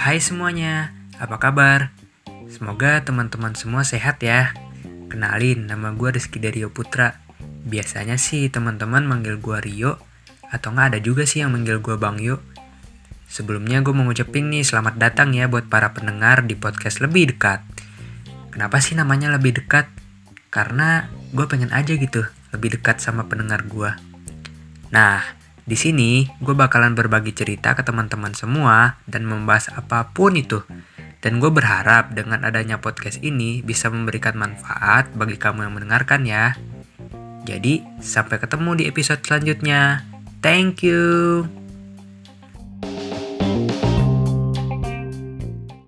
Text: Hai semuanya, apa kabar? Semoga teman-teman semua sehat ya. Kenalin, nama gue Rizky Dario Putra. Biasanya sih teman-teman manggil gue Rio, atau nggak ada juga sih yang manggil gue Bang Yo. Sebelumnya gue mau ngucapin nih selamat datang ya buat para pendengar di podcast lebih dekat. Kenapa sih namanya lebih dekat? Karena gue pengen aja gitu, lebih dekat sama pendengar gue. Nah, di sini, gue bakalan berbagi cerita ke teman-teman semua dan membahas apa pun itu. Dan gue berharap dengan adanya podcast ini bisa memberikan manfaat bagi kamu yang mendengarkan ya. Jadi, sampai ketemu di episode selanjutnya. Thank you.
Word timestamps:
Hai 0.00 0.16
semuanya, 0.16 0.96
apa 1.20 1.36
kabar? 1.36 1.92
Semoga 2.48 3.04
teman-teman 3.04 3.52
semua 3.52 3.84
sehat 3.84 4.24
ya. 4.24 4.56
Kenalin, 5.12 5.68
nama 5.68 5.92
gue 5.92 6.16
Rizky 6.16 6.40
Dario 6.40 6.72
Putra. 6.72 7.20
Biasanya 7.68 8.16
sih 8.16 8.48
teman-teman 8.48 9.04
manggil 9.04 9.36
gue 9.36 9.60
Rio, 9.60 10.00
atau 10.48 10.72
nggak 10.72 10.96
ada 10.96 11.00
juga 11.04 11.28
sih 11.28 11.44
yang 11.44 11.52
manggil 11.52 11.84
gue 11.84 12.00
Bang 12.00 12.16
Yo. 12.16 12.40
Sebelumnya 13.28 13.84
gue 13.84 13.92
mau 13.92 14.08
ngucapin 14.08 14.48
nih 14.48 14.64
selamat 14.64 14.96
datang 14.96 15.36
ya 15.36 15.52
buat 15.52 15.68
para 15.68 15.92
pendengar 15.92 16.48
di 16.48 16.56
podcast 16.56 17.04
lebih 17.04 17.36
dekat. 17.36 17.60
Kenapa 18.56 18.80
sih 18.80 18.96
namanya 18.96 19.28
lebih 19.36 19.60
dekat? 19.60 19.84
Karena 20.48 21.12
gue 21.12 21.44
pengen 21.44 21.76
aja 21.76 21.92
gitu, 21.92 22.24
lebih 22.56 22.80
dekat 22.80 23.04
sama 23.04 23.28
pendengar 23.28 23.68
gue. 23.68 23.92
Nah, 24.96 25.20
di 25.64 25.76
sini, 25.76 26.24
gue 26.40 26.54
bakalan 26.56 26.96
berbagi 26.96 27.36
cerita 27.36 27.76
ke 27.76 27.82
teman-teman 27.84 28.32
semua 28.32 28.98
dan 29.04 29.28
membahas 29.28 29.70
apa 29.76 30.10
pun 30.10 30.34
itu. 30.34 30.64
Dan 31.20 31.36
gue 31.36 31.52
berharap 31.52 32.16
dengan 32.16 32.42
adanya 32.48 32.80
podcast 32.80 33.20
ini 33.20 33.60
bisa 33.60 33.92
memberikan 33.92 34.40
manfaat 34.40 35.12
bagi 35.12 35.36
kamu 35.36 35.68
yang 35.68 35.74
mendengarkan 35.76 36.24
ya. 36.24 36.56
Jadi, 37.44 37.84
sampai 38.00 38.40
ketemu 38.40 38.70
di 38.80 38.84
episode 38.88 39.20
selanjutnya. 39.20 40.04
Thank 40.40 40.80
you. 40.80 41.59